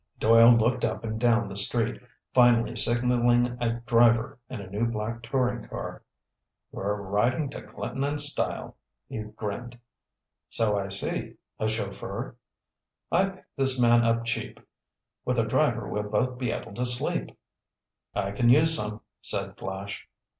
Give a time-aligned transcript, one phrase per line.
[0.17, 2.01] Doyle looked up and down the street,
[2.33, 6.01] finally signaling a driver in a new black touring car.
[6.71, 8.77] "We're riding to Clinton in style,"
[9.07, 9.77] he grinned.
[10.49, 11.35] "So I see.
[11.59, 12.35] A chauffeur?"
[13.11, 14.59] "I picked this man up cheap.
[15.23, 17.37] With a driver we'll both be able to sleep."
[18.15, 20.09] "I can use some," said Flash.